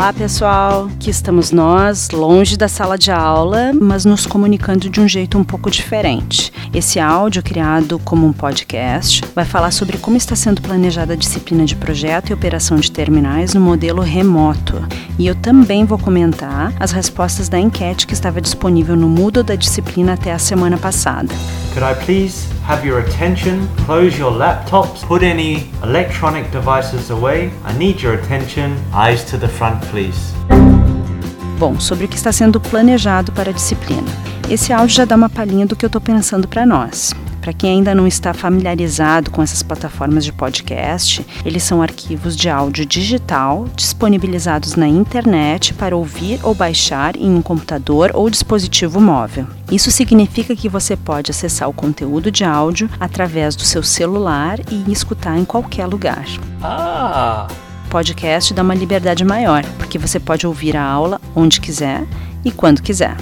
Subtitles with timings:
[0.00, 0.88] Olá, pessoal.
[0.94, 5.44] Aqui estamos nós, longe da sala de aula, mas nos comunicando de um jeito um
[5.44, 6.50] pouco diferente.
[6.72, 11.64] Esse áudio, criado como um podcast, vai falar sobre como está sendo planejada a disciplina
[11.64, 14.80] de projeto e operação de terminais no modelo remoto.
[15.18, 19.56] E eu também vou comentar as respostas da enquete que estava disponível no Moodle da
[19.56, 21.34] disciplina até a semana passada.
[21.74, 23.66] Could I please have your attention?
[23.84, 27.50] Close your laptops, put any electronic devices away.
[27.66, 28.76] I need your attention.
[28.94, 30.32] Eyes to the front, please.
[31.58, 34.29] Bom, sobre o que está sendo planejado para a disciplina.
[34.50, 37.14] Esse áudio já dá uma palhinha do que eu estou pensando para nós.
[37.40, 42.50] Para quem ainda não está familiarizado com essas plataformas de podcast, eles são arquivos de
[42.50, 49.46] áudio digital disponibilizados na internet para ouvir ou baixar em um computador ou dispositivo móvel.
[49.70, 54.90] Isso significa que você pode acessar o conteúdo de áudio através do seu celular e
[54.90, 56.26] escutar em qualquer lugar.
[56.60, 57.46] Ah!
[57.88, 62.04] Podcast dá uma liberdade maior, porque você pode ouvir a aula onde quiser
[62.44, 63.16] e quando quiser.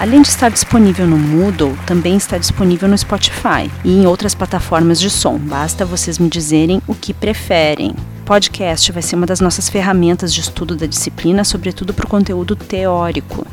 [0.00, 4.98] Além de estar disponível no Moodle, também está disponível no Spotify e em outras plataformas
[4.98, 5.36] de som.
[5.36, 7.94] Basta vocês me dizerem o que preferem.
[8.24, 12.56] Podcast vai ser uma das nossas ferramentas de estudo da disciplina, sobretudo para o conteúdo
[12.56, 13.46] teórico.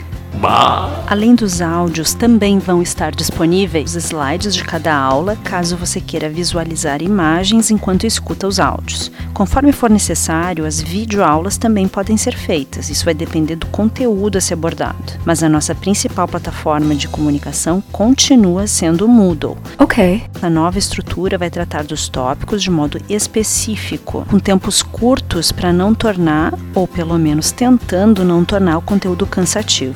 [1.07, 6.29] Além dos áudios, também vão estar disponíveis os slides de cada aula, caso você queira
[6.29, 9.11] visualizar imagens enquanto escuta os áudios.
[9.33, 14.41] Conforme for necessário, as videoaulas também podem ser feitas, isso vai depender do conteúdo a
[14.41, 15.13] ser abordado.
[15.25, 19.57] Mas a nossa principal plataforma de comunicação continua sendo o Moodle.
[19.79, 20.23] Ok.
[20.41, 25.95] A nova estrutura vai tratar dos tópicos de modo específico, com tempos curtos para não
[25.95, 29.93] tornar, ou pelo menos tentando não tornar o conteúdo cansativo.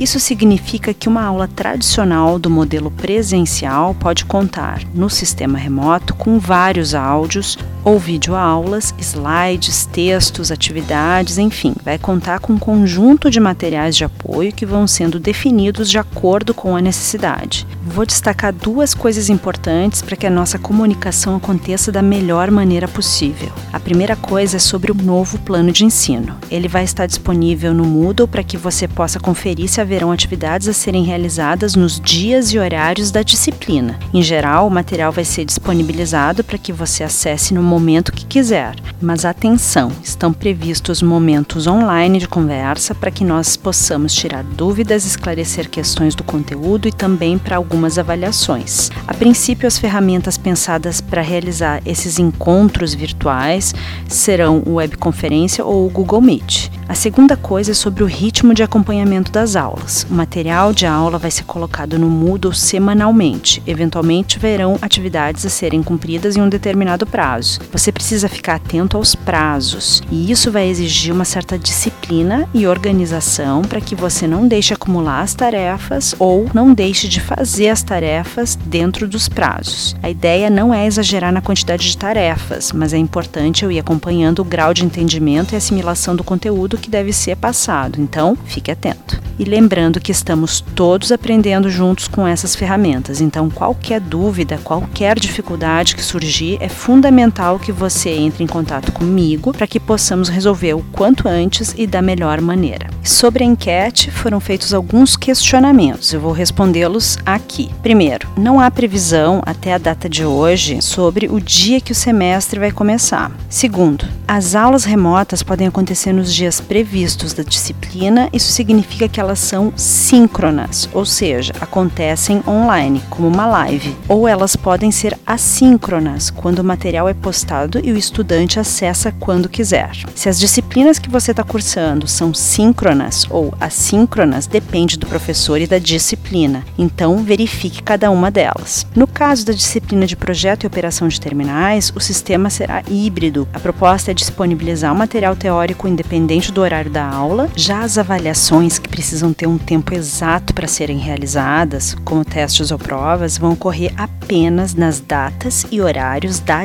[0.00, 6.38] Isso significa que uma aula tradicional do modelo presencial pode contar, no sistema remoto, com
[6.38, 13.96] vários áudios ou videoaulas, slides, textos, atividades, enfim, vai contar com um conjunto de materiais
[13.96, 17.66] de apoio que vão sendo definidos de acordo com a necessidade.
[17.82, 23.50] Vou destacar duas coisas importantes para que a nossa comunicação aconteça da melhor maneira possível.
[23.72, 26.36] A primeira coisa é sobre o novo plano de ensino.
[26.50, 30.72] Ele vai estar disponível no Moodle para que você possa conferir se haverão atividades a
[30.72, 33.98] serem realizadas nos dias e horários da disciplina.
[34.12, 38.74] Em geral, o material vai ser disponibilizado para que você acesse no momento que quiser.
[39.00, 45.70] Mas atenção, estão previstos momentos online de conversa para que nós possamos tirar dúvidas, esclarecer
[45.70, 48.90] questões do conteúdo e também para algumas avaliações.
[49.06, 53.72] A princípio, as ferramentas pensadas para realizar esses encontros virtuais
[54.08, 56.70] serão o webconferência ou o Google Meet.
[56.88, 60.04] A segunda coisa é sobre o ritmo de acompanhamento das aulas.
[60.10, 63.62] O material de aula vai ser colocado no Moodle semanalmente.
[63.64, 67.59] Eventualmente, verão atividades a serem cumpridas em um determinado prazo.
[67.72, 73.62] Você precisa ficar atento aos prazos, e isso vai exigir uma certa disciplina e organização
[73.62, 78.56] para que você não deixe acumular as tarefas ou não deixe de fazer as tarefas
[78.56, 79.96] dentro dos prazos.
[80.02, 84.40] A ideia não é exagerar na quantidade de tarefas, mas é importante eu ir acompanhando
[84.40, 88.00] o grau de entendimento e assimilação do conteúdo que deve ser passado.
[88.00, 89.20] Então, fique atento.
[89.38, 95.96] E lembrando que estamos todos aprendendo juntos com essas ferramentas, então qualquer dúvida, qualquer dificuldade
[95.96, 100.84] que surgir, é fundamental que você entre em contato comigo para que possamos resolver o
[100.92, 102.88] quanto antes e da melhor maneira.
[103.02, 107.70] Sobre a enquete, foram feitos alguns questionamentos, eu vou respondê-los aqui.
[107.82, 112.60] Primeiro, não há previsão até a data de hoje sobre o dia que o semestre
[112.60, 113.32] vai começar.
[113.48, 119.38] Segundo, as aulas remotas podem acontecer nos dias previstos da disciplina, isso significa que elas
[119.38, 126.60] são síncronas, ou seja, acontecem online, como uma live, ou elas podem ser assíncronas, quando
[126.60, 127.39] o material é postado
[127.82, 129.90] e o estudante acessa quando quiser.
[130.14, 135.66] Se as disciplinas que você está cursando são síncronas ou assíncronas, depende do professor e
[135.66, 138.86] da disciplina, então verifique cada uma delas.
[138.94, 143.48] No caso da disciplina de projeto e operação de terminais, o sistema será híbrido.
[143.52, 148.78] A proposta é disponibilizar o material teórico independente do horário da aula, já as avaliações
[148.78, 153.92] que precisam ter um tempo exato para serem realizadas, como testes ou provas, vão ocorrer
[153.96, 156.64] apenas nas datas e horários da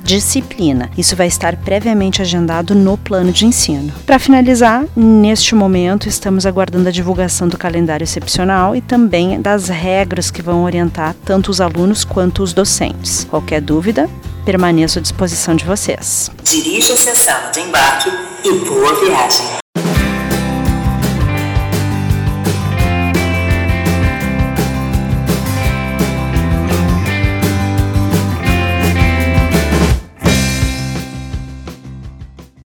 [0.97, 3.91] Isso vai estar previamente agendado no plano de ensino.
[4.05, 10.31] Para finalizar, neste momento estamos aguardando a divulgação do calendário excepcional e também das regras
[10.31, 13.25] que vão orientar tanto os alunos quanto os docentes.
[13.25, 14.09] Qualquer dúvida,
[14.45, 16.31] permaneço à disposição de vocês.
[16.43, 18.09] Dirija-se à sala de embarque
[18.43, 19.64] e boa viagem.